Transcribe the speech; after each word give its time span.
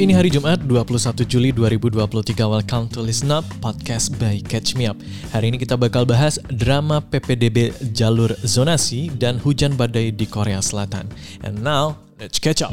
ini 0.00 0.16
hari 0.16 0.32
Jumat 0.32 0.64
21 0.64 1.28
Juli 1.28 1.52
2023. 1.52 2.32
Welcome 2.40 2.88
to 2.88 3.04
Listen 3.04 3.28
Up, 3.28 3.44
podcast 3.60 4.16
by 4.16 4.40
Catch 4.48 4.72
Me 4.72 4.88
Up. 4.88 4.96
Hari 5.28 5.52
ini 5.52 5.60
kita 5.60 5.76
bakal 5.76 6.08
bahas 6.08 6.40
drama 6.48 7.04
PPDB 7.04 7.68
jalur 7.92 8.32
zonasi 8.40 9.12
dan 9.12 9.36
hujan 9.36 9.76
badai 9.76 10.08
di 10.08 10.24
Korea 10.24 10.64
Selatan. 10.64 11.04
And 11.44 11.60
now, 11.60 12.00
let's 12.16 12.40
catch 12.40 12.64
up. 12.64 12.72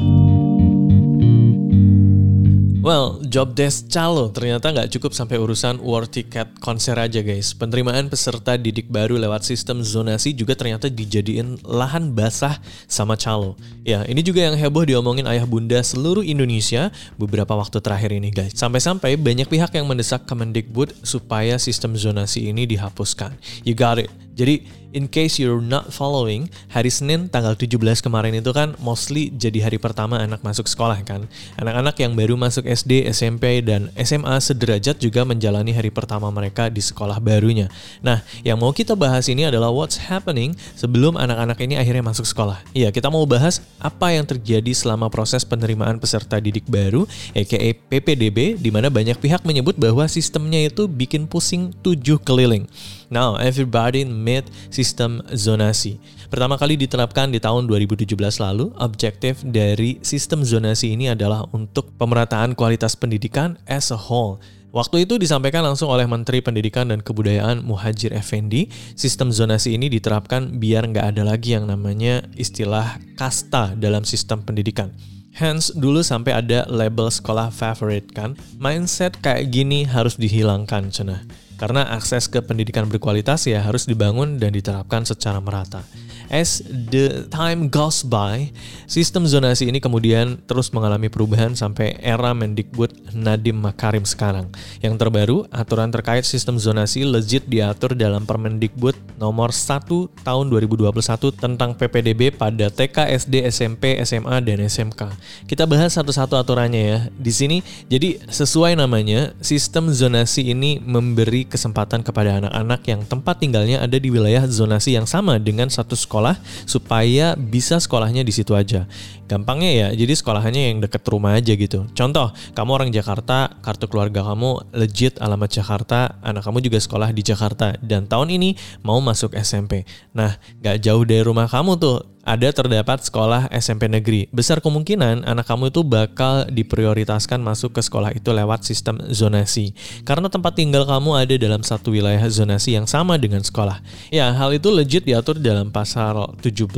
Well, 2.78 3.18
job 3.26 3.58
desk 3.58 3.90
calo 3.90 4.30
ternyata 4.30 4.70
nggak 4.70 4.94
cukup 4.94 5.10
sampai 5.10 5.34
urusan 5.34 5.82
war 5.82 6.06
ticket 6.06 6.46
konser 6.62 6.94
aja 6.94 7.18
guys. 7.26 7.50
Penerimaan 7.50 8.06
peserta 8.06 8.54
didik 8.54 8.86
baru 8.86 9.18
lewat 9.18 9.42
sistem 9.42 9.82
zonasi 9.82 10.30
juga 10.30 10.54
ternyata 10.54 10.86
dijadiin 10.86 11.58
lahan 11.66 12.14
basah 12.14 12.62
sama 12.86 13.18
calo. 13.18 13.58
Ya, 13.82 14.06
ini 14.06 14.22
juga 14.22 14.46
yang 14.46 14.54
heboh 14.54 14.86
diomongin 14.86 15.26
ayah 15.26 15.42
bunda 15.42 15.82
seluruh 15.82 16.22
Indonesia 16.22 16.94
beberapa 17.18 17.50
waktu 17.58 17.82
terakhir 17.82 18.14
ini 18.14 18.30
guys. 18.30 18.54
Sampai-sampai 18.54 19.18
banyak 19.18 19.50
pihak 19.50 19.74
yang 19.74 19.90
mendesak 19.90 20.22
Kemendikbud 20.30 21.02
supaya 21.02 21.58
sistem 21.58 21.98
zonasi 21.98 22.46
ini 22.46 22.62
dihapuskan. 22.62 23.34
You 23.66 23.74
got 23.74 23.98
it. 23.98 24.27
Jadi 24.38 24.62
in 24.94 25.10
case 25.10 25.36
you're 25.42 25.60
not 25.60 25.90
following, 25.90 26.46
hari 26.70 26.88
Senin 26.88 27.26
tanggal 27.28 27.58
17 27.58 27.74
kemarin 28.00 28.38
itu 28.38 28.54
kan 28.54 28.78
mostly 28.80 29.34
jadi 29.34 29.68
hari 29.68 29.76
pertama 29.76 30.22
anak 30.22 30.40
masuk 30.40 30.70
sekolah 30.70 31.02
kan. 31.02 31.26
Anak-anak 31.60 31.98
yang 32.00 32.14
baru 32.14 32.38
masuk 32.38 32.64
SD, 32.64 33.10
SMP, 33.10 33.60
dan 33.60 33.90
SMA 33.98 34.38
sederajat 34.40 35.02
juga 35.02 35.26
menjalani 35.26 35.74
hari 35.74 35.90
pertama 35.90 36.30
mereka 36.30 36.70
di 36.72 36.80
sekolah 36.80 37.18
barunya. 37.18 37.66
Nah, 38.00 38.22
yang 38.46 38.56
mau 38.56 38.70
kita 38.70 38.94
bahas 38.94 39.26
ini 39.26 39.44
adalah 39.44 39.74
what's 39.74 39.98
happening 39.98 40.54
sebelum 40.78 41.18
anak-anak 41.18 41.58
ini 41.60 41.74
akhirnya 41.76 42.06
masuk 42.06 42.24
sekolah. 42.24 42.62
Iya, 42.72 42.94
kita 42.94 43.10
mau 43.12 43.26
bahas 43.26 43.60
apa 43.82 44.14
yang 44.14 44.24
terjadi 44.24 44.70
selama 44.72 45.10
proses 45.10 45.42
penerimaan 45.42 45.98
peserta 45.98 46.38
didik 46.38 46.64
baru, 46.70 47.04
aka 47.34 47.74
PPDB, 47.90 48.56
di 48.56 48.70
mana 48.70 48.88
banyak 48.88 49.18
pihak 49.18 49.42
menyebut 49.42 49.74
bahwa 49.76 50.06
sistemnya 50.06 50.62
itu 50.62 50.86
bikin 50.86 51.26
pusing 51.26 51.74
tujuh 51.82 52.22
keliling. 52.22 52.70
Now, 53.08 53.40
everybody 53.40 54.04
meet 54.04 54.52
sistem 54.68 55.24
zonasi. 55.32 55.96
Pertama 56.28 56.60
kali 56.60 56.76
diterapkan 56.76 57.32
di 57.32 57.40
tahun 57.40 57.64
2017 57.64 58.12
lalu, 58.36 58.68
objektif 58.76 59.40
dari 59.48 59.96
sistem 60.04 60.44
zonasi 60.44 60.92
ini 60.92 61.08
adalah 61.08 61.48
untuk 61.56 61.96
pemerataan 61.96 62.52
kualitas 62.52 62.92
pendidikan 62.92 63.56
as 63.64 63.88
a 63.88 63.96
whole. 63.96 64.36
Waktu 64.68 65.08
itu 65.08 65.16
disampaikan 65.16 65.64
langsung 65.64 65.88
oleh 65.88 66.04
Menteri 66.04 66.44
Pendidikan 66.44 66.92
dan 66.92 67.00
Kebudayaan 67.00 67.64
Muhajir 67.64 68.12
Effendi, 68.12 68.68
sistem 68.92 69.32
zonasi 69.32 69.72
ini 69.72 69.88
diterapkan 69.88 70.60
biar 70.60 70.92
nggak 70.92 71.16
ada 71.16 71.24
lagi 71.24 71.56
yang 71.56 71.64
namanya 71.64 72.20
istilah 72.36 73.00
kasta 73.16 73.72
dalam 73.80 74.04
sistem 74.04 74.44
pendidikan. 74.44 74.92
Hence, 75.32 75.72
dulu 75.72 76.04
sampai 76.04 76.36
ada 76.36 76.68
label 76.68 77.08
sekolah 77.08 77.48
favorite 77.48 78.12
kan. 78.12 78.36
Mindset 78.60 79.16
kayak 79.24 79.48
gini 79.48 79.88
harus 79.88 80.20
dihilangkan, 80.20 80.92
cenah. 80.92 81.47
Karena 81.58 81.90
akses 81.90 82.30
ke 82.30 82.38
pendidikan 82.38 82.86
berkualitas 82.86 83.50
ya 83.50 83.66
harus 83.66 83.84
dibangun 83.90 84.38
dan 84.38 84.54
diterapkan 84.54 85.02
secara 85.02 85.42
merata. 85.42 85.82
As 86.28 86.60
the 86.68 87.24
time 87.32 87.72
goes 87.72 88.04
by, 88.04 88.52
sistem 88.84 89.24
zonasi 89.24 89.72
ini 89.72 89.80
kemudian 89.80 90.36
terus 90.44 90.68
mengalami 90.76 91.08
perubahan 91.08 91.56
sampai 91.56 91.96
era 92.04 92.36
Mendikbud 92.36 93.16
Nadiem 93.16 93.56
Makarim 93.56 94.04
sekarang. 94.04 94.52
Yang 94.84 95.00
terbaru, 95.00 95.48
aturan 95.48 95.88
terkait 95.88 96.28
sistem 96.28 96.60
zonasi 96.60 97.08
legit 97.08 97.48
diatur 97.48 97.96
dalam 97.96 98.28
Permendikbud 98.28 98.92
nomor 99.16 99.56
1 99.56 99.88
tahun 100.20 100.46
2021 100.52 100.92
tentang 101.32 101.72
PPDB 101.72 102.36
pada 102.36 102.68
TK, 102.68 103.08
SD, 103.24 103.48
SMP, 103.48 103.96
SMA, 104.04 104.44
dan 104.44 104.60
SMK. 104.68 105.08
Kita 105.48 105.64
bahas 105.64 105.96
satu-satu 105.96 106.36
aturannya 106.36 106.82
ya. 106.84 106.98
Di 107.16 107.32
sini, 107.32 107.64
jadi 107.88 108.20
sesuai 108.28 108.76
namanya, 108.76 109.32
sistem 109.40 109.88
zonasi 109.88 110.52
ini 110.52 110.76
memberi 110.76 111.48
kesempatan 111.48 112.04
kepada 112.04 112.44
anak-anak 112.44 112.80
yang 112.84 113.00
tempat 113.08 113.40
tinggalnya 113.40 113.80
ada 113.80 113.96
di 113.96 114.12
wilayah 114.12 114.44
zonasi 114.44 114.92
yang 114.92 115.08
sama 115.08 115.40
dengan 115.40 115.72
satu 115.72 115.96
sekolah 115.96 116.17
sekolah 116.18 116.34
supaya 116.66 117.38
bisa 117.38 117.78
sekolahnya 117.78 118.26
di 118.26 118.34
situ 118.34 118.58
aja. 118.58 118.90
Gampangnya 119.30 119.70
ya, 119.70 119.88
jadi 119.94 120.18
sekolahannya 120.18 120.62
yang 120.74 120.78
deket 120.82 121.04
rumah 121.06 121.38
aja 121.38 121.52
gitu. 121.54 121.86
Contoh, 121.94 122.34
kamu 122.56 122.70
orang 122.74 122.90
Jakarta, 122.90 123.60
kartu 123.62 123.86
keluarga 123.86 124.24
kamu 124.24 124.72
legit 124.74 125.20
alamat 125.22 125.52
Jakarta, 125.52 126.18
anak 126.24 126.42
kamu 126.42 126.64
juga 126.64 126.80
sekolah 126.80 127.12
di 127.12 127.22
Jakarta, 127.22 127.76
dan 127.84 128.08
tahun 128.08 128.34
ini 128.34 128.56
mau 128.82 128.98
masuk 128.98 129.36
SMP. 129.36 129.84
Nah, 130.16 130.40
gak 130.64 130.80
jauh 130.80 131.04
dari 131.04 131.20
rumah 131.20 131.44
kamu 131.44 131.76
tuh, 131.76 132.08
ada 132.28 132.52
terdapat 132.52 133.00
sekolah 133.00 133.48
SMP 133.56 133.88
negeri. 133.88 134.28
Besar 134.28 134.60
kemungkinan 134.60 135.24
anak 135.24 135.48
kamu 135.48 135.72
itu 135.72 135.80
bakal 135.80 136.44
diprioritaskan 136.52 137.40
masuk 137.40 137.72
ke 137.72 137.80
sekolah 137.80 138.12
itu 138.12 138.28
lewat 138.28 138.68
sistem 138.68 139.00
zonasi. 139.08 139.72
Karena 140.04 140.28
tempat 140.28 140.52
tinggal 140.52 140.84
kamu 140.84 141.24
ada 141.24 141.34
dalam 141.40 141.64
satu 141.64 141.88
wilayah 141.96 142.20
zonasi 142.28 142.76
yang 142.76 142.84
sama 142.84 143.16
dengan 143.16 143.40
sekolah. 143.40 143.80
Ya, 144.12 144.28
hal 144.28 144.52
itu 144.52 144.68
legit 144.68 145.08
diatur 145.08 145.40
dalam 145.40 145.72
pasal 145.72 146.36
17 146.44 146.68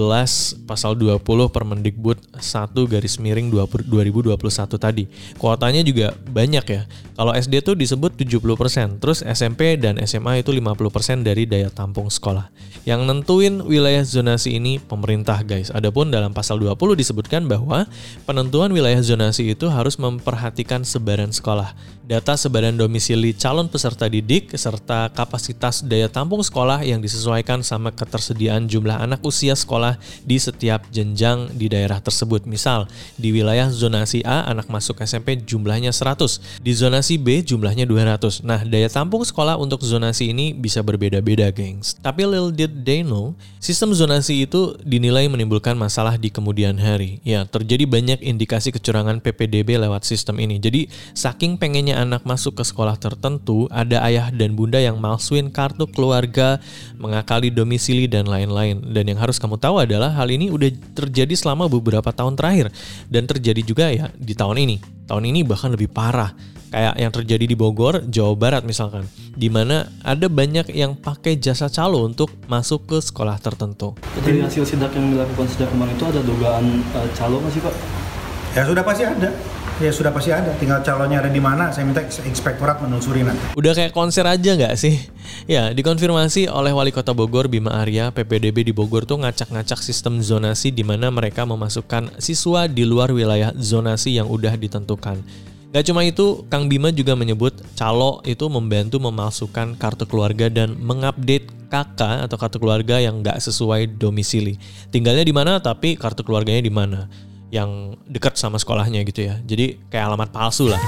pasal 0.70 0.94
20 0.94 1.18
Permendikbud 1.50 2.38
1 2.38 2.70
garis 2.86 3.18
miring 3.18 3.50
2021 3.50 4.38
tadi. 4.78 5.10
Kuotanya 5.34 5.82
juga 5.82 6.14
banyak 6.30 6.64
ya. 6.70 6.86
Kalau 7.18 7.34
SD 7.34 7.66
tuh 7.66 7.74
disebut 7.74 8.14
70%, 8.14 9.02
terus 9.02 9.26
SMP 9.26 9.74
dan 9.76 9.98
SMA 10.06 10.46
itu 10.46 10.54
50% 10.54 11.26
dari 11.26 11.44
daya 11.44 11.68
tampung 11.68 12.06
sekolah. 12.06 12.48
Yang 12.88 13.00
nentuin 13.04 13.60
wilayah 13.60 14.00
zonasi 14.06 14.56
ini 14.56 14.80
pemerintah 14.80 15.39
guys. 15.44 15.68
Adapun 15.72 16.08
dalam 16.08 16.32
pasal 16.32 16.58
20 16.58 16.76
disebutkan 16.96 17.46
bahwa 17.46 17.86
penentuan 18.24 18.72
wilayah 18.72 19.00
zonasi 19.00 19.52
itu 19.52 19.68
harus 19.68 20.00
memperhatikan 20.00 20.82
sebaran 20.82 21.30
sekolah, 21.30 21.76
data 22.10 22.34
sebaran 22.34 22.74
domisili 22.74 23.30
calon 23.38 23.70
peserta 23.70 24.10
didik, 24.10 24.50
serta 24.58 25.14
kapasitas 25.14 25.86
daya 25.86 26.10
tampung 26.10 26.42
sekolah 26.42 26.82
yang 26.82 26.98
disesuaikan 26.98 27.62
sama 27.62 27.94
ketersediaan 27.94 28.66
jumlah 28.66 28.98
anak 28.98 29.22
usia 29.22 29.54
sekolah 29.54 29.94
di 30.26 30.34
setiap 30.42 30.90
jenjang 30.90 31.54
di 31.54 31.70
daerah 31.70 32.02
tersebut. 32.02 32.50
Misal, 32.50 32.90
di 33.14 33.30
wilayah 33.30 33.70
zonasi 33.70 34.26
A 34.26 34.50
anak 34.50 34.66
masuk 34.66 34.98
SMP 35.06 35.38
jumlahnya 35.38 35.94
100, 35.94 36.58
di 36.58 36.74
zonasi 36.74 37.14
B 37.14 37.46
jumlahnya 37.46 37.86
200. 37.86 38.42
Nah, 38.42 38.66
daya 38.66 38.90
tampung 38.90 39.22
sekolah 39.22 39.54
untuk 39.54 39.78
zonasi 39.86 40.34
ini 40.34 40.50
bisa 40.50 40.82
berbeda-beda, 40.82 41.54
gengs. 41.54 41.94
Tapi 42.02 42.26
little 42.26 42.50
did 42.50 42.82
they 42.82 43.06
know, 43.06 43.38
sistem 43.62 43.94
zonasi 43.94 44.50
itu 44.50 44.74
dinilai 44.82 45.30
menimbulkan 45.30 45.78
masalah 45.78 46.18
di 46.18 46.26
kemudian 46.34 46.74
hari. 46.74 47.22
Ya, 47.22 47.46
terjadi 47.46 47.86
banyak 47.86 48.18
indikasi 48.18 48.74
kecurangan 48.74 49.22
PPDB 49.22 49.78
lewat 49.78 50.02
sistem 50.02 50.42
ini. 50.42 50.58
Jadi, 50.58 50.90
saking 51.14 51.54
pengennya 51.54 51.99
anak 52.00 52.24
masuk 52.24 52.56
ke 52.58 52.64
sekolah 52.64 52.96
tertentu, 52.96 53.68
ada 53.68 54.00
ayah 54.08 54.32
dan 54.32 54.56
bunda 54.56 54.80
yang 54.80 54.96
malsuin 54.96 55.52
kartu 55.52 55.84
keluarga, 55.84 56.56
mengakali 56.96 57.52
domisili 57.52 58.08
dan 58.08 58.24
lain-lain. 58.24 58.80
Dan 58.80 59.12
yang 59.12 59.20
harus 59.20 59.36
kamu 59.36 59.60
tahu 59.60 59.84
adalah 59.84 60.10
hal 60.16 60.32
ini 60.32 60.48
udah 60.48 60.72
terjadi 60.96 61.36
selama 61.36 61.68
beberapa 61.68 62.08
tahun 62.10 62.34
terakhir 62.34 62.72
dan 63.12 63.28
terjadi 63.28 63.60
juga 63.60 63.86
ya 63.92 64.08
di 64.16 64.32
tahun 64.32 64.64
ini. 64.64 64.76
Tahun 65.06 65.24
ini 65.26 65.44
bahkan 65.44 65.70
lebih 65.70 65.92
parah 65.92 66.32
kayak 66.70 66.94
yang 67.02 67.12
terjadi 67.12 67.44
di 67.50 67.56
Bogor, 67.58 68.06
Jawa 68.06 68.38
Barat 68.38 68.62
misalkan, 68.62 69.04
di 69.34 69.50
mana 69.50 69.90
ada 70.06 70.30
banyak 70.30 70.70
yang 70.70 70.94
pakai 70.94 71.36
jasa 71.36 71.66
calo 71.66 72.06
untuk 72.06 72.30
masuk 72.46 72.86
ke 72.86 72.98
sekolah 73.02 73.36
tertentu. 73.42 73.98
Dari 74.22 74.38
hasil 74.38 74.62
sidak 74.64 74.94
yang 74.94 75.10
dilakukan 75.10 75.50
sejak 75.50 75.68
kemarin 75.74 75.98
itu 75.98 76.06
ada 76.06 76.20
dugaan 76.22 76.64
uh, 76.94 77.08
calo 77.18 77.42
nggak 77.42 77.52
sih 77.52 77.62
Pak? 77.62 77.74
Ya 78.54 78.62
sudah 78.66 78.82
pasti 78.86 79.02
ada. 79.06 79.30
Ya 79.80 79.88
sudah 79.88 80.12
pasti 80.12 80.28
ada. 80.28 80.52
Tinggal 80.60 80.84
calonnya 80.84 81.24
ada 81.24 81.32
di 81.32 81.40
mana. 81.40 81.72
Saya 81.72 81.88
minta 81.88 82.04
inspektorat 82.04 82.84
menelusuri 82.84 83.24
nanti. 83.24 83.56
Udah 83.56 83.72
kayak 83.72 83.96
konser 83.96 84.28
aja 84.28 84.52
nggak 84.52 84.76
sih? 84.76 85.00
Ya, 85.48 85.72
dikonfirmasi 85.72 86.52
oleh 86.52 86.68
Wali 86.68 86.92
Kota 86.92 87.16
Bogor 87.16 87.48
Bima 87.48 87.80
Arya, 87.80 88.12
PPDB 88.12 88.68
di 88.68 88.76
Bogor 88.76 89.08
tuh 89.08 89.24
ngacak-ngacak 89.24 89.80
sistem 89.80 90.20
zonasi 90.20 90.68
di 90.68 90.84
mana 90.84 91.08
mereka 91.08 91.48
memasukkan 91.48 92.20
siswa 92.20 92.68
di 92.68 92.84
luar 92.84 93.08
wilayah 93.08 93.56
zonasi 93.56 94.20
yang 94.20 94.28
udah 94.28 94.52
ditentukan. 94.52 95.16
Gak 95.72 95.84
cuma 95.88 96.04
itu, 96.04 96.44
Kang 96.52 96.68
Bima 96.68 96.92
juga 96.92 97.16
menyebut 97.16 97.56
calo 97.72 98.20
itu 98.28 98.44
membantu 98.52 99.00
memalsukan 99.00 99.80
kartu 99.80 100.04
keluarga 100.04 100.52
dan 100.52 100.76
mengupdate 100.76 101.48
kakak 101.72 102.28
atau 102.28 102.36
kartu 102.36 102.60
keluarga 102.60 103.00
yang 103.00 103.24
gak 103.24 103.40
sesuai 103.40 103.96
domisili. 103.96 104.60
Tinggalnya 104.92 105.24
di 105.24 105.32
mana 105.32 105.56
tapi 105.56 105.96
kartu 105.96 106.20
keluarganya 106.20 106.60
di 106.60 106.74
mana. 106.74 107.29
Yang 107.50 108.00
dekat 108.06 108.38
sama 108.38 108.56
sekolahnya 108.56 109.02
gitu 109.04 109.26
ya. 109.26 109.38
Jadi 109.42 109.78
kayak 109.90 110.14
alamat 110.14 110.30
palsu 110.30 110.70
lah. 110.70 110.80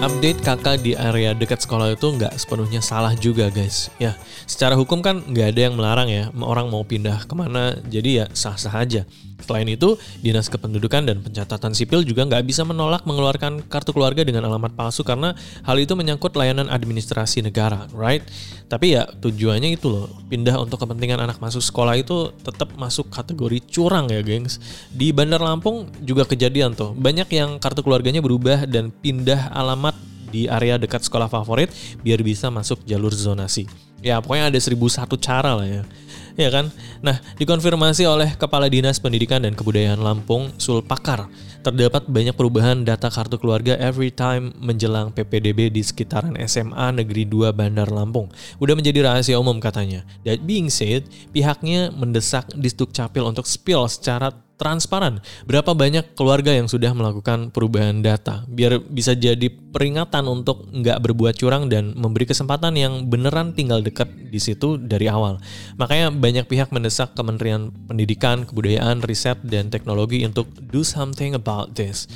update 0.00 0.40
kakak 0.40 0.80
di 0.80 0.96
area 0.96 1.36
dekat 1.36 1.60
sekolah 1.60 1.92
itu 1.92 2.08
nggak 2.08 2.32
sepenuhnya 2.32 2.80
salah 2.80 3.12
juga 3.12 3.52
guys. 3.52 3.92
Ya, 4.00 4.16
secara 4.48 4.72
hukum 4.72 5.04
kan 5.04 5.20
nggak 5.20 5.52
ada 5.52 5.60
yang 5.68 5.76
melarang 5.76 6.08
ya 6.08 6.32
orang 6.40 6.72
mau 6.72 6.80
pindah 6.80 7.28
ke 7.28 7.34
mana, 7.36 7.76
jadi 7.84 8.24
ya 8.24 8.26
sah-sah 8.32 8.72
aja. 8.80 9.04
Selain 9.44 9.66
itu, 9.66 9.96
Dinas 10.20 10.46
Kependudukan 10.46 11.08
dan 11.08 11.24
Pencatatan 11.24 11.72
Sipil 11.72 12.04
juga 12.04 12.24
nggak 12.28 12.44
bisa 12.46 12.62
menolak 12.62 13.04
mengeluarkan 13.08 13.64
kartu 13.66 13.90
keluarga 13.90 14.22
dengan 14.22 14.46
alamat 14.46 14.76
palsu 14.76 15.02
karena 15.02 15.34
hal 15.64 15.76
itu 15.80 15.96
menyangkut 15.96 16.36
layanan 16.36 16.68
administrasi 16.68 17.42
negara, 17.44 17.88
right? 17.96 18.22
Tapi 18.70 18.94
ya 18.94 19.08
tujuannya 19.08 19.74
itu 19.74 19.90
loh, 19.90 20.06
pindah 20.30 20.60
untuk 20.60 20.78
kepentingan 20.78 21.18
anak 21.18 21.42
masuk 21.42 21.64
sekolah 21.64 21.98
itu 21.98 22.30
tetap 22.44 22.70
masuk 22.78 23.10
kategori 23.10 23.58
curang 23.66 24.06
ya, 24.12 24.22
gengs. 24.22 24.62
Di 24.92 25.10
Bandar 25.10 25.42
Lampung 25.42 25.90
juga 26.04 26.22
kejadian 26.28 26.78
tuh, 26.78 26.94
banyak 26.94 27.26
yang 27.34 27.58
kartu 27.58 27.82
keluarganya 27.82 28.22
berubah 28.22 28.68
dan 28.68 28.94
pindah 28.94 29.50
alamat 29.50 29.96
di 30.30 30.46
area 30.46 30.78
dekat 30.78 31.02
sekolah 31.02 31.26
favorit 31.26 31.74
biar 32.06 32.22
bisa 32.22 32.48
masuk 32.48 32.86
jalur 32.86 33.10
zonasi. 33.10 33.66
Ya 34.00 34.16
pokoknya 34.22 34.48
ada 34.48 34.60
seribu 34.62 34.88
satu 34.88 35.18
cara 35.20 35.52
lah 35.52 35.68
ya 35.68 35.82
ya 36.40 36.50
kan? 36.50 36.72
Nah, 37.04 37.20
dikonfirmasi 37.36 38.08
oleh 38.08 38.34
Kepala 38.40 38.66
Dinas 38.72 38.96
Pendidikan 38.98 39.44
dan 39.44 39.52
Kebudayaan 39.52 40.00
Lampung, 40.00 40.50
Sulpakar, 40.56 41.28
terdapat 41.60 42.08
banyak 42.08 42.34
perubahan 42.34 42.82
data 42.82 43.12
kartu 43.12 43.36
keluarga 43.36 43.76
every 43.76 44.08
time 44.08 44.56
menjelang 44.58 45.12
PPDB 45.12 45.68
di 45.68 45.84
sekitaran 45.84 46.36
SMA 46.48 46.96
Negeri 46.96 47.28
2 47.28 47.52
Bandar 47.52 47.92
Lampung. 47.92 48.32
Udah 48.58 48.72
menjadi 48.72 49.04
rahasia 49.04 49.36
umum 49.36 49.60
katanya. 49.60 50.02
That 50.24 50.42
being 50.44 50.72
said, 50.72 51.06
pihaknya 51.30 51.92
mendesak 51.92 52.48
Distuk 52.56 52.96
Capil 52.96 53.28
untuk 53.28 53.44
spill 53.44 53.86
secara 53.86 54.32
transparan 54.60 55.24
berapa 55.48 55.72
banyak 55.72 56.12
keluarga 56.12 56.52
yang 56.52 56.68
sudah 56.68 56.92
melakukan 56.92 57.48
perubahan 57.48 58.04
data 58.04 58.44
biar 58.44 58.76
bisa 58.92 59.16
jadi 59.16 59.48
peringatan 59.48 60.28
untuk 60.28 60.68
nggak 60.68 61.00
berbuat 61.00 61.40
curang 61.40 61.72
dan 61.72 61.96
memberi 61.96 62.28
kesempatan 62.28 62.76
yang 62.76 63.08
beneran 63.08 63.56
tinggal 63.56 63.80
dekat 63.80 64.12
di 64.12 64.36
situ 64.36 64.76
dari 64.76 65.08
awal. 65.08 65.40
Makanya 65.80 66.12
banyak 66.12 66.44
pihak 66.50 66.68
mendesak 66.74 67.16
Kementerian 67.16 67.72
Pendidikan, 67.88 68.44
Kebudayaan, 68.44 69.00
Riset, 69.00 69.40
dan 69.46 69.72
Teknologi 69.72 70.26
untuk 70.26 70.50
do 70.68 70.84
something 70.84 71.32
about 71.32 71.49
this 71.74 72.06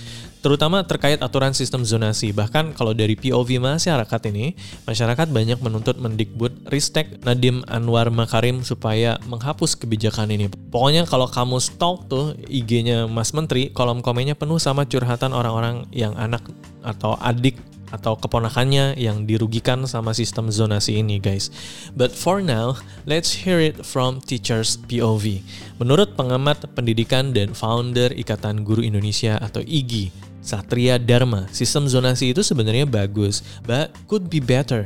terutama 0.45 0.85
terkait 0.85 1.25
aturan 1.25 1.57
sistem 1.57 1.89
zonasi. 1.89 2.29
Bahkan 2.37 2.77
kalau 2.77 2.93
dari 2.93 3.17
POV 3.17 3.57
masyarakat 3.65 4.21
ini, 4.29 4.53
masyarakat 4.85 5.33
banyak 5.33 5.57
menuntut 5.65 5.97
Mendikbud 5.97 6.69
Ristek 6.69 7.25
Nadim 7.25 7.65
Anwar 7.65 8.13
Makarim 8.13 8.61
supaya 8.61 9.17
menghapus 9.25 9.73
kebijakan 9.81 10.29
ini. 10.37 10.53
Pokoknya 10.69 11.09
kalau 11.09 11.25
kamu 11.33 11.57
stalk 11.65 12.13
tuh 12.13 12.37
IG-nya 12.45 13.09
Mas 13.09 13.33
Menteri, 13.33 13.73
kolom 13.73 14.05
komennya 14.05 14.37
penuh 14.37 14.61
sama 14.61 14.85
curhatan 14.85 15.33
orang-orang 15.33 15.89
yang 15.97 16.13
anak 16.21 16.45
atau 16.85 17.17
adik 17.25 17.57
atau 17.93 18.17
keponakannya 18.17 18.97
yang 18.97 19.29
dirugikan 19.29 19.85
sama 19.85 20.17
sistem 20.17 20.49
zonasi 20.49 21.01
ini 21.01 21.21
guys. 21.21 21.53
But 21.93 22.15
for 22.15 22.41
now, 22.41 22.81
let's 23.05 23.45
hear 23.45 23.61
it 23.61 23.83
from 23.85 24.23
teachers 24.25 24.81
POV. 24.89 25.41
Menurut 25.83 26.15
pengamat 26.15 26.69
pendidikan 26.73 27.35
dan 27.35 27.53
founder 27.53 28.13
Ikatan 28.15 28.63
Guru 28.63 28.81
Indonesia 28.85 29.37
atau 29.43 29.61
IGI, 29.61 30.15
Satria 30.45 31.01
Dharma, 31.01 31.49
sistem 31.51 31.89
zonasi 31.89 32.37
itu 32.37 32.45
sebenarnya 32.45 32.85
bagus, 32.85 33.41
but 33.65 33.89
could 34.05 34.29
be 34.29 34.39
better. 34.45 34.85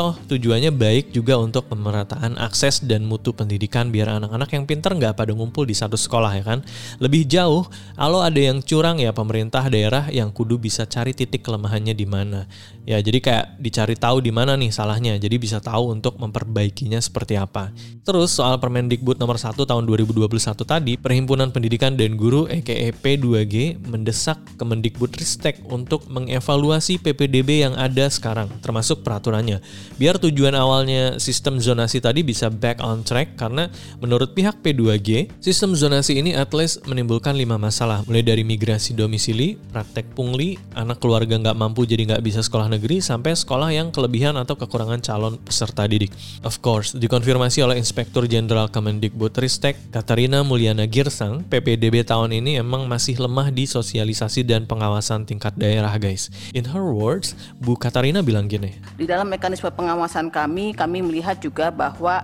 Toh 0.00 0.16
tujuannya 0.16 0.72
baik 0.72 1.12
juga 1.12 1.36
untuk 1.36 1.68
pemerataan 1.68 2.40
akses 2.40 2.80
dan 2.80 3.04
mutu 3.04 3.36
pendidikan 3.36 3.92
biar 3.92 4.16
anak-anak 4.16 4.48
yang 4.56 4.64
pintar 4.64 4.96
nggak 4.96 5.12
pada 5.12 5.36
ngumpul 5.36 5.68
di 5.68 5.76
satu 5.76 5.92
sekolah 5.92 6.40
ya 6.40 6.44
kan. 6.56 6.64
Lebih 7.04 7.28
jauh, 7.28 7.68
kalau 8.00 8.24
ada 8.24 8.40
yang 8.40 8.64
curang 8.64 8.96
ya 8.96 9.12
pemerintah 9.12 9.68
daerah 9.68 10.08
yang 10.08 10.32
kudu 10.32 10.56
bisa 10.56 10.88
cari 10.88 11.12
titik 11.12 11.44
kelemahannya 11.44 11.92
di 11.92 12.08
mana. 12.08 12.48
Ya 12.88 12.96
jadi 12.96 13.20
kayak 13.20 13.60
dicari 13.60 13.92
tahu 13.92 14.24
di 14.24 14.32
mana 14.32 14.56
nih 14.56 14.72
salahnya, 14.72 15.20
jadi 15.20 15.36
bisa 15.36 15.60
tahu 15.60 15.92
untuk 15.92 16.16
memperbaikinya 16.16 16.96
seperti 16.96 17.36
apa. 17.36 17.68
Terus 18.00 18.32
soal 18.32 18.56
Permendikbud 18.56 19.20
nomor 19.20 19.36
1 19.36 19.52
tahun 19.52 19.84
2021 19.84 20.32
tadi, 20.64 20.96
Perhimpunan 20.96 21.52
Pendidikan 21.52 21.92
dan 21.92 22.16
Guru 22.16 22.48
EKE 22.48 22.96
P2G 22.96 23.84
mendesak 23.84 24.40
Kemendikbud 24.56 25.12
Ristek 25.12 25.60
untuk 25.68 26.08
mengevaluasi 26.08 26.96
PPDB 27.04 27.68
yang 27.68 27.76
ada 27.76 28.08
sekarang, 28.08 28.48
termasuk 28.64 29.04
peraturannya. 29.04 29.60
Biar 29.96 30.20
tujuan 30.20 30.54
awalnya 30.54 31.16
sistem 31.16 31.58
zonasi 31.58 31.98
tadi 32.02 32.20
bisa 32.20 32.52
back 32.52 32.82
on 32.84 33.02
track 33.06 33.38
karena 33.38 33.72
menurut 34.02 34.36
pihak 34.36 34.60
P2G, 34.60 35.40
sistem 35.40 35.72
zonasi 35.72 36.20
ini 36.20 36.36
at 36.36 36.52
least 36.52 36.84
menimbulkan 36.84 37.32
lima 37.32 37.56
masalah, 37.56 38.04
mulai 38.04 38.20
dari 38.20 38.44
migrasi 38.44 38.92
domisili, 38.92 39.56
praktek 39.70 40.12
pungli, 40.12 40.60
anak 40.76 41.00
keluarga 41.00 41.38
nggak 41.40 41.56
mampu 41.56 41.88
jadi 41.88 42.04
nggak 42.10 42.22
bisa 42.26 42.44
sekolah 42.44 42.68
negeri, 42.68 43.00
sampai 43.00 43.32
sekolah 43.32 43.72
yang 43.72 43.88
kelebihan 43.88 44.36
atau 44.36 44.58
kekurangan 44.58 45.00
calon 45.00 45.40
peserta 45.40 45.88
didik. 45.88 46.12
Of 46.44 46.60
course, 46.60 46.92
dikonfirmasi 46.92 47.64
oleh 47.64 47.80
Inspektur 47.80 48.28
Jenderal 48.28 48.68
Kemendikbud 48.68 49.32
Ristek, 49.38 49.78
Katarina 49.88 50.44
Mulyana 50.44 50.84
Girsang, 50.90 51.46
PPDB 51.46 52.04
tahun 52.04 52.36
ini 52.36 52.60
emang 52.60 52.90
masih 52.90 53.16
lemah 53.16 53.48
di 53.54 53.64
sosialisasi 53.64 54.44
dan 54.44 54.66
pengawasan 54.66 55.24
tingkat 55.24 55.56
daerah, 55.56 55.94
guys. 55.96 56.28
In 56.52 56.68
her 56.74 56.84
words, 56.90 57.38
Bu 57.56 57.78
Katarina 57.78 58.20
bilang 58.20 58.50
gini. 58.50 58.76
Di 58.98 59.06
dalam 59.06 59.30
mekanisme 59.30 59.69
pengawasan 59.72 60.28
kami, 60.28 60.76
kami 60.76 61.00
melihat 61.00 61.38
juga 61.38 61.70
bahwa 61.72 62.22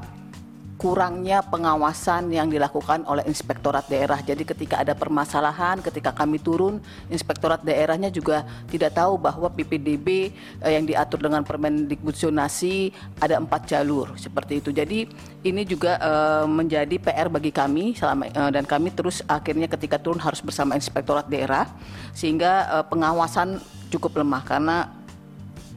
kurangnya 0.76 1.40
pengawasan 1.40 2.28
yang 2.28 2.52
dilakukan 2.52 3.08
oleh 3.08 3.24
inspektorat 3.24 3.88
daerah. 3.88 4.20
Jadi 4.20 4.44
ketika 4.44 4.84
ada 4.84 4.92
permasalahan, 4.92 5.80
ketika 5.80 6.12
kami 6.12 6.36
turun, 6.36 6.84
inspektorat 7.08 7.64
daerahnya 7.64 8.12
juga 8.12 8.44
tidak 8.68 8.92
tahu 8.92 9.16
bahwa 9.16 9.48
PPDB 9.48 10.30
eh, 10.60 10.72
yang 10.76 10.84
diatur 10.84 11.24
dengan 11.24 11.42
Permendikbud 11.48 12.12
zonasi 12.12 12.92
ada 13.18 13.40
empat 13.40 13.72
jalur 13.72 14.14
seperti 14.20 14.60
itu. 14.60 14.70
Jadi 14.70 15.08
ini 15.48 15.64
juga 15.64 15.96
eh, 15.96 16.44
menjadi 16.44 16.96
PR 17.00 17.32
bagi 17.32 17.50
kami 17.50 17.96
selama 17.96 18.28
eh, 18.28 18.50
dan 18.52 18.68
kami 18.68 18.92
terus 18.92 19.24
akhirnya 19.24 19.72
ketika 19.72 19.96
turun 19.96 20.20
harus 20.20 20.44
bersama 20.44 20.76
inspektorat 20.76 21.24
daerah 21.26 21.64
sehingga 22.12 22.68
eh, 22.78 22.84
pengawasan 22.84 23.64
cukup 23.88 24.20
lemah 24.20 24.44
karena 24.44 24.76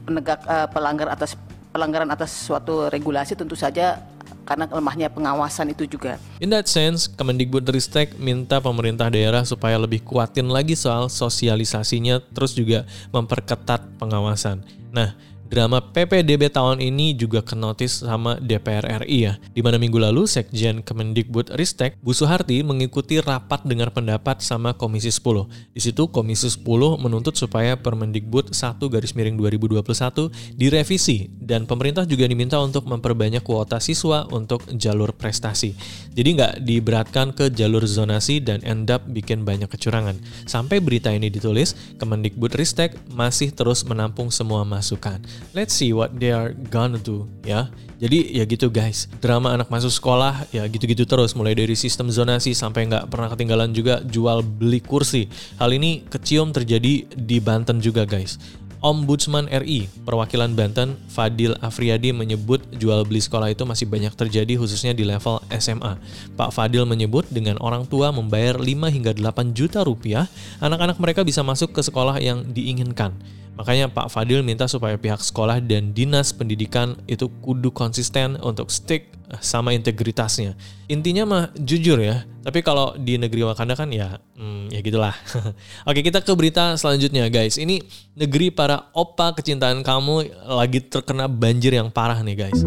penegak 0.00 0.42
pelanggar 0.74 1.12
atas 1.12 1.38
pelanggaran 1.70 2.10
atas 2.10 2.30
suatu 2.34 2.90
regulasi 2.90 3.38
tentu 3.38 3.54
saja 3.54 4.02
karena 4.44 4.66
lemahnya 4.66 5.06
pengawasan 5.06 5.70
itu 5.70 5.86
juga. 5.86 6.18
In 6.42 6.50
that 6.50 6.66
sense, 6.66 7.06
Kemendikbud 7.06 7.62
Ristek 7.70 8.18
minta 8.18 8.58
pemerintah 8.58 9.06
daerah 9.06 9.46
supaya 9.46 9.78
lebih 9.78 10.02
kuatin 10.02 10.50
lagi 10.50 10.74
soal 10.74 11.06
sosialisasinya 11.06 12.18
terus 12.34 12.58
juga 12.58 12.82
memperketat 13.14 13.86
pengawasan. 14.02 14.66
Nah, 14.90 15.14
Drama 15.50 15.82
PPDB 15.82 16.46
tahun 16.46 16.78
ini 16.78 17.18
juga 17.18 17.42
kenotis 17.42 18.06
sama 18.06 18.38
DPR 18.38 19.02
RI 19.02 19.18
ya, 19.26 19.34
di 19.50 19.66
mana 19.66 19.82
minggu 19.82 19.98
lalu 19.98 20.22
Sekjen 20.30 20.78
Kemendikbud 20.78 21.50
Ristek, 21.58 21.98
Bu 22.06 22.14
Suharti 22.14 22.62
mengikuti 22.62 23.18
rapat 23.18 23.66
dengar 23.66 23.90
pendapat 23.90 24.46
sama 24.46 24.78
Komisi 24.78 25.10
10. 25.10 25.74
Di 25.74 25.82
situ 25.82 26.06
Komisi 26.06 26.46
10 26.46 26.62
menuntut 27.02 27.34
supaya 27.34 27.74
Permendikbud 27.74 28.54
1 28.54 28.78
garis 28.78 29.10
miring 29.18 29.34
2021 29.34 30.30
direvisi 30.54 31.26
dan 31.42 31.66
pemerintah 31.66 32.06
juga 32.06 32.30
diminta 32.30 32.62
untuk 32.62 32.86
memperbanyak 32.86 33.42
kuota 33.42 33.82
siswa 33.82 34.30
untuk 34.30 34.62
jalur 34.78 35.10
prestasi. 35.10 35.74
Jadi 36.14 36.28
nggak 36.30 36.54
diberatkan 36.62 37.34
ke 37.34 37.50
jalur 37.50 37.82
zonasi 37.90 38.38
dan 38.38 38.62
end 38.62 38.86
up 38.86 39.02
bikin 39.02 39.42
banyak 39.42 39.66
kecurangan. 39.66 40.14
Sampai 40.46 40.78
berita 40.78 41.10
ini 41.10 41.26
ditulis, 41.26 41.74
Kemendikbud 41.98 42.54
Ristek 42.54 42.94
masih 43.10 43.50
terus 43.50 43.82
menampung 43.82 44.30
semua 44.30 44.62
masukan 44.62 45.18
let's 45.52 45.74
see 45.74 45.90
what 45.90 46.14
they 46.16 46.30
are 46.30 46.54
gonna 46.70 46.98
do 47.00 47.26
ya. 47.42 47.68
Jadi 48.00 48.32
ya 48.32 48.48
gitu 48.48 48.72
guys, 48.72 49.12
drama 49.20 49.52
anak 49.52 49.68
masuk 49.68 49.92
sekolah 49.92 50.48
ya 50.56 50.64
gitu-gitu 50.64 51.04
terus 51.04 51.36
mulai 51.36 51.52
dari 51.52 51.76
sistem 51.76 52.08
zonasi 52.08 52.56
sampai 52.56 52.88
nggak 52.88 53.12
pernah 53.12 53.28
ketinggalan 53.28 53.76
juga 53.76 54.00
jual 54.00 54.40
beli 54.40 54.80
kursi. 54.80 55.28
Hal 55.60 55.68
ini 55.76 56.08
kecium 56.08 56.48
terjadi 56.48 57.04
di 57.12 57.36
Banten 57.44 57.76
juga 57.84 58.08
guys. 58.08 58.40
Ombudsman 58.80 59.44
RI, 59.52 59.92
perwakilan 60.08 60.56
Banten, 60.56 60.96
Fadil 61.12 61.52
Afriadi 61.60 62.16
menyebut 62.16 62.64
jual 62.80 63.04
beli 63.04 63.20
sekolah 63.20 63.52
itu 63.52 63.68
masih 63.68 63.84
banyak 63.84 64.16
terjadi 64.16 64.56
khususnya 64.56 64.96
di 64.96 65.04
level 65.04 65.36
SMA. 65.52 66.00
Pak 66.32 66.48
Fadil 66.56 66.88
menyebut 66.88 67.28
dengan 67.28 67.60
orang 67.60 67.84
tua 67.84 68.08
membayar 68.08 68.56
5 68.56 68.64
hingga 68.88 69.12
8 69.12 69.52
juta 69.52 69.84
rupiah, 69.84 70.32
anak-anak 70.64 70.96
mereka 70.96 71.20
bisa 71.20 71.44
masuk 71.44 71.76
ke 71.76 71.84
sekolah 71.84 72.24
yang 72.24 72.40
diinginkan. 72.48 73.12
Makanya 73.60 73.92
Pak 73.92 74.08
Fadil 74.08 74.40
minta 74.40 74.64
supaya 74.64 74.96
pihak 74.96 75.20
sekolah 75.20 75.60
dan 75.60 75.92
dinas 75.92 76.32
pendidikan 76.32 76.96
itu 77.04 77.28
kudu 77.44 77.68
konsisten 77.68 78.40
untuk 78.40 78.72
stick 78.72 79.12
sama 79.44 79.76
integritasnya. 79.76 80.56
Intinya 80.88 81.28
mah 81.28 81.44
jujur 81.52 82.00
ya. 82.00 82.24
Tapi 82.40 82.64
kalau 82.64 82.96
di 82.96 83.20
negeri 83.20 83.44
Wakanda 83.44 83.76
kan 83.76 83.92
ya, 83.92 84.16
hmm, 84.40 84.72
ya 84.72 84.80
gitulah. 84.80 85.12
Oke 85.88 86.00
kita 86.00 86.24
ke 86.24 86.32
berita 86.32 86.72
selanjutnya 86.80 87.28
guys. 87.28 87.60
Ini 87.60 87.84
negeri 88.16 88.48
para 88.48 88.88
opa 88.96 89.36
kecintaan 89.36 89.84
kamu 89.84 90.48
lagi 90.56 90.80
terkena 90.80 91.28
banjir 91.28 91.76
yang 91.76 91.92
parah 91.92 92.24
nih 92.24 92.48
guys. 92.48 92.64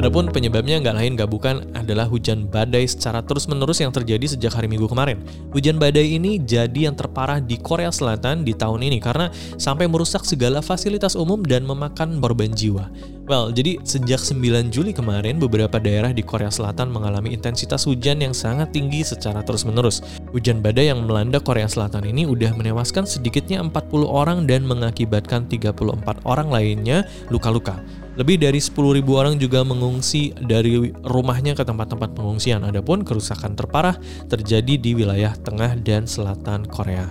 Adapun 0.00 0.32
penyebabnya 0.32 0.80
nggak 0.80 0.96
lain 0.96 1.12
nggak 1.12 1.28
bukan 1.28 1.60
adalah 1.76 2.08
hujan 2.08 2.48
badai 2.48 2.88
secara 2.88 3.20
terus-menerus 3.20 3.84
yang 3.84 3.92
terjadi 3.92 4.32
sejak 4.32 4.56
hari 4.56 4.64
Minggu 4.64 4.88
kemarin. 4.88 5.20
Hujan 5.52 5.76
badai 5.76 6.16
ini 6.16 6.40
jadi 6.40 6.88
yang 6.88 6.96
terparah 6.96 7.36
di 7.36 7.60
Korea 7.60 7.92
Selatan 7.92 8.40
di 8.40 8.56
tahun 8.56 8.80
ini 8.80 8.96
karena 8.96 9.28
sampai 9.60 9.92
merusak 9.92 10.24
segala 10.24 10.64
fasilitas 10.64 11.12
umum 11.12 11.44
dan 11.44 11.68
memakan 11.68 12.16
korban 12.16 12.48
jiwa. 12.48 12.88
Well, 13.30 13.54
jadi 13.54 13.78
sejak 13.86 14.18
9 14.18 14.74
Juli 14.74 14.90
kemarin 14.90 15.38
beberapa 15.38 15.78
daerah 15.78 16.10
di 16.10 16.18
Korea 16.18 16.50
Selatan 16.50 16.90
mengalami 16.90 17.30
intensitas 17.30 17.86
hujan 17.86 18.18
yang 18.18 18.34
sangat 18.34 18.74
tinggi 18.74 19.06
secara 19.06 19.46
terus-menerus. 19.46 20.02
Hujan 20.34 20.58
badai 20.58 20.90
yang 20.90 21.06
melanda 21.06 21.38
Korea 21.38 21.70
Selatan 21.70 22.10
ini 22.10 22.26
udah 22.26 22.50
menewaskan 22.58 23.06
sedikitnya 23.06 23.62
40 23.62 23.86
orang 24.02 24.50
dan 24.50 24.66
mengakibatkan 24.66 25.46
34 25.46 26.26
orang 26.26 26.50
lainnya 26.50 27.06
luka-luka. 27.30 27.78
Lebih 28.18 28.42
dari 28.42 28.58
10.000 28.58 28.98
orang 29.14 29.38
juga 29.38 29.62
mengungsi 29.62 30.34
dari 30.34 30.90
rumahnya 30.90 31.54
ke 31.54 31.62
tempat-tempat 31.62 32.10
pengungsian. 32.18 32.66
Adapun 32.66 33.06
kerusakan 33.06 33.54
terparah 33.54 33.94
terjadi 34.26 34.74
di 34.74 34.98
wilayah 34.98 35.38
tengah 35.38 35.78
dan 35.78 36.02
selatan 36.02 36.66
Korea. 36.66 37.06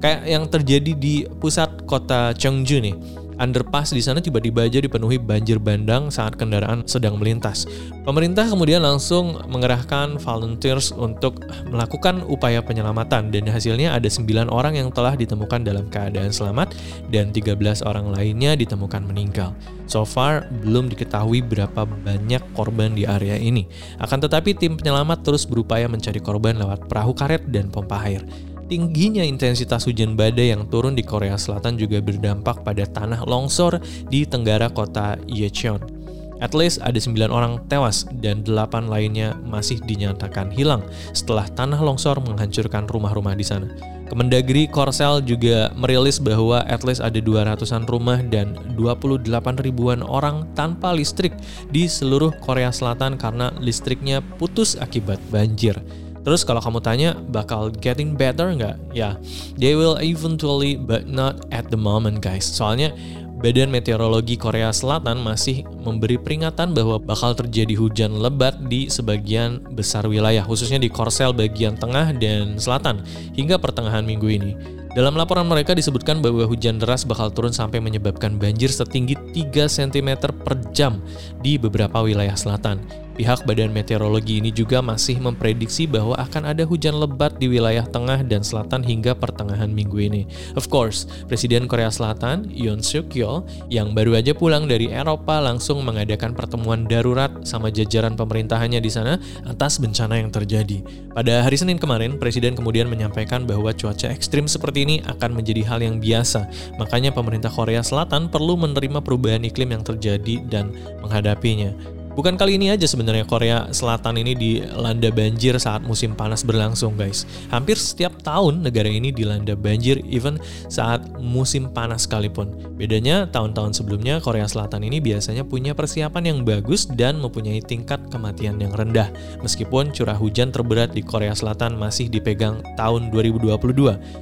Kayak 0.00 0.22
yang 0.24 0.44
terjadi 0.48 0.92
di 0.96 1.28
pusat 1.28 1.84
kota 1.84 2.32
Cheongju 2.32 2.78
nih 2.80 3.21
underpass 3.40 3.94
di 3.94 4.02
sana 4.04 4.18
tiba-tiba 4.18 4.66
aja 4.66 4.82
dipenuhi 4.82 5.16
banjir 5.16 5.56
bandang 5.56 6.10
saat 6.12 6.36
kendaraan 6.36 6.84
sedang 6.84 7.16
melintas. 7.16 7.64
Pemerintah 8.02 8.50
kemudian 8.50 8.82
langsung 8.82 9.38
mengerahkan 9.46 10.18
volunteers 10.18 10.90
untuk 10.92 11.44
melakukan 11.70 12.26
upaya 12.26 12.58
penyelamatan 12.60 13.30
dan 13.30 13.46
hasilnya 13.46 13.94
ada 13.94 14.10
9 14.10 14.50
orang 14.50 14.74
yang 14.76 14.90
telah 14.90 15.14
ditemukan 15.14 15.62
dalam 15.62 15.86
keadaan 15.88 16.34
selamat 16.34 16.74
dan 17.14 17.30
13 17.30 17.56
orang 17.86 18.10
lainnya 18.10 18.58
ditemukan 18.58 19.06
meninggal. 19.06 19.54
So 19.86 20.02
far 20.02 20.48
belum 20.64 20.90
diketahui 20.90 21.44
berapa 21.44 21.84
banyak 21.84 22.42
korban 22.56 22.96
di 22.96 23.06
area 23.06 23.38
ini. 23.38 23.68
Akan 24.02 24.18
tetapi 24.18 24.56
tim 24.56 24.74
penyelamat 24.74 25.22
terus 25.22 25.46
berupaya 25.46 25.86
mencari 25.86 26.18
korban 26.18 26.58
lewat 26.58 26.90
perahu 26.90 27.12
karet 27.14 27.46
dan 27.48 27.70
pompa 27.70 28.02
air. 28.02 28.24
Tingginya 28.70 29.26
intensitas 29.26 29.84
hujan 29.84 30.14
badai 30.14 30.54
yang 30.54 30.68
turun 30.70 30.94
di 30.94 31.02
Korea 31.04 31.34
Selatan 31.36 31.76
juga 31.76 31.98
berdampak 31.98 32.62
pada 32.62 32.86
tanah 32.86 33.26
longsor 33.26 33.82
di 34.08 34.24
tenggara 34.24 34.70
kota 34.70 35.18
Yecheon. 35.26 36.02
At 36.42 36.58
least 36.58 36.82
ada 36.82 36.98
9 36.98 37.30
orang 37.30 37.62
tewas 37.70 38.02
dan 38.18 38.42
8 38.42 38.90
lainnya 38.90 39.38
masih 39.46 39.78
dinyatakan 39.78 40.50
hilang 40.50 40.82
setelah 41.14 41.46
tanah 41.46 41.78
longsor 41.78 42.18
menghancurkan 42.18 42.90
rumah-rumah 42.90 43.38
di 43.38 43.46
sana. 43.46 43.70
Kemendagri 44.10 44.66
Korsel 44.66 45.22
juga 45.22 45.70
merilis 45.78 46.18
bahwa 46.18 46.66
at 46.66 46.82
least 46.82 47.00
ada 47.00 47.16
200-an 47.16 47.86
rumah 47.86 48.20
dan 48.26 48.58
28 48.74 49.24
ribuan 49.62 50.02
orang 50.02 50.44
tanpa 50.52 50.90
listrik 50.92 51.32
di 51.70 51.86
seluruh 51.86 52.34
Korea 52.42 52.74
Selatan 52.74 53.14
karena 53.16 53.54
listriknya 53.62 54.20
putus 54.36 54.74
akibat 54.76 55.22
banjir. 55.30 55.78
Terus 56.22 56.46
kalau 56.46 56.62
kamu 56.62 56.78
tanya 56.78 57.10
bakal 57.18 57.74
getting 57.74 58.14
better 58.14 58.54
nggak? 58.54 58.78
Ya, 58.94 59.18
they 59.58 59.74
will 59.74 59.98
eventually 59.98 60.78
but 60.78 61.10
not 61.10 61.42
at 61.50 61.68
the 61.68 61.78
moment 61.78 62.22
guys. 62.22 62.46
Soalnya 62.46 62.94
Badan 63.42 63.74
Meteorologi 63.74 64.38
Korea 64.38 64.70
Selatan 64.70 65.18
masih 65.18 65.66
memberi 65.82 66.14
peringatan 66.14 66.78
bahwa 66.78 67.02
bakal 67.02 67.34
terjadi 67.34 67.74
hujan 67.74 68.22
lebat 68.22 68.54
di 68.70 68.86
sebagian 68.86 69.58
besar 69.74 70.06
wilayah, 70.06 70.46
khususnya 70.46 70.78
di 70.78 70.86
Korsel 70.86 71.34
bagian 71.34 71.74
tengah 71.74 72.14
dan 72.14 72.54
selatan, 72.62 73.02
hingga 73.34 73.58
pertengahan 73.58 74.06
minggu 74.06 74.30
ini. 74.30 74.54
Dalam 74.94 75.18
laporan 75.18 75.50
mereka 75.50 75.74
disebutkan 75.74 76.22
bahwa 76.22 76.46
hujan 76.46 76.78
deras 76.78 77.02
bakal 77.02 77.34
turun 77.34 77.50
sampai 77.50 77.82
menyebabkan 77.82 78.38
banjir 78.38 78.70
setinggi 78.70 79.18
3 79.34 79.66
cm 79.66 80.22
per 80.22 80.62
jam 80.70 81.02
di 81.42 81.58
beberapa 81.58 81.98
wilayah 81.98 82.38
selatan. 82.38 83.01
Pihak 83.12 83.44
Badan 83.44 83.76
Meteorologi 83.76 84.40
ini 84.40 84.48
juga 84.48 84.80
masih 84.80 85.20
memprediksi 85.20 85.84
bahwa 85.84 86.16
akan 86.16 86.48
ada 86.48 86.64
hujan 86.64 86.96
lebat 86.96 87.36
di 87.36 87.46
wilayah 87.46 87.84
tengah 87.84 88.24
dan 88.24 88.40
selatan 88.40 88.80
hingga 88.80 89.12
pertengahan 89.12 89.68
minggu 89.68 90.00
ini. 90.00 90.22
Of 90.56 90.72
course, 90.72 91.04
Presiden 91.28 91.68
Korea 91.68 91.92
Selatan, 91.92 92.48
Yoon 92.48 92.80
Suk 92.80 93.12
Yeol, 93.12 93.44
yang 93.68 93.92
baru 93.92 94.16
aja 94.16 94.32
pulang 94.32 94.64
dari 94.64 94.88
Eropa 94.88 95.44
langsung 95.44 95.84
mengadakan 95.84 96.32
pertemuan 96.32 96.88
darurat 96.88 97.30
sama 97.44 97.68
jajaran 97.68 98.16
pemerintahannya 98.16 98.80
di 98.80 98.90
sana 98.90 99.20
atas 99.44 99.76
bencana 99.76 100.16
yang 100.16 100.32
terjadi. 100.32 100.80
Pada 101.12 101.44
hari 101.44 101.60
Senin 101.60 101.76
kemarin, 101.76 102.16
Presiden 102.16 102.56
kemudian 102.56 102.88
menyampaikan 102.88 103.44
bahwa 103.44 103.76
cuaca 103.76 104.08
ekstrim 104.08 104.48
seperti 104.48 104.88
ini 104.88 104.96
akan 105.04 105.36
menjadi 105.36 105.62
hal 105.68 105.84
yang 105.84 106.00
biasa. 106.00 106.48
Makanya 106.80 107.12
pemerintah 107.12 107.52
Korea 107.52 107.84
Selatan 107.84 108.32
perlu 108.32 108.56
menerima 108.56 109.04
perubahan 109.04 109.44
iklim 109.44 109.76
yang 109.76 109.84
terjadi 109.84 110.40
dan 110.48 110.72
menghadapinya. 111.04 112.01
Bukan 112.12 112.36
kali 112.36 112.60
ini 112.60 112.68
aja 112.68 112.84
sebenarnya 112.84 113.24
Korea 113.24 113.72
Selatan 113.72 114.20
ini 114.20 114.36
dilanda 114.36 115.08
banjir 115.08 115.56
saat 115.56 115.80
musim 115.80 116.12
panas 116.12 116.44
berlangsung 116.44 116.92
guys. 116.92 117.24
Hampir 117.48 117.80
setiap 117.80 118.12
tahun 118.20 118.60
negara 118.60 118.84
ini 118.84 119.08
dilanda 119.08 119.56
banjir 119.56 119.96
even 120.04 120.36
saat 120.68 121.00
musim 121.16 121.72
panas 121.72 122.04
sekalipun. 122.04 122.52
Bedanya 122.76 123.24
tahun-tahun 123.32 123.80
sebelumnya 123.80 124.20
Korea 124.20 124.44
Selatan 124.44 124.84
ini 124.84 125.00
biasanya 125.00 125.40
punya 125.48 125.72
persiapan 125.72 126.36
yang 126.36 126.38
bagus 126.44 126.84
dan 126.84 127.16
mempunyai 127.16 127.64
tingkat 127.64 128.04
kematian 128.12 128.60
yang 128.60 128.76
rendah. 128.76 129.08
Meskipun 129.40 129.96
curah 129.96 130.16
hujan 130.20 130.52
terberat 130.52 130.92
di 130.92 131.00
Korea 131.00 131.32
Selatan 131.32 131.80
masih 131.80 132.12
dipegang 132.12 132.60
tahun 132.76 133.08
2022, 133.08 133.56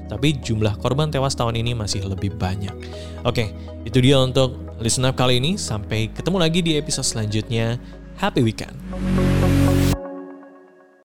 tapi 0.07 0.39
jumlah 0.39 0.79
korban 0.79 1.11
tewas 1.11 1.35
tahun 1.35 1.59
ini 1.59 1.75
masih 1.75 2.07
lebih 2.07 2.39
banyak. 2.39 2.73
Oke, 3.27 3.51
itu 3.83 3.99
dia 3.99 4.23
untuk 4.23 4.71
Listen 4.81 5.05
Up 5.05 5.13
kali 5.13 5.37
ini. 5.37 5.61
Sampai 5.61 6.09
ketemu 6.09 6.41
lagi 6.41 6.65
di 6.65 6.81
episode 6.81 7.05
selanjutnya. 7.05 7.77
Happy 8.21 8.43
weekend! 8.43 9.40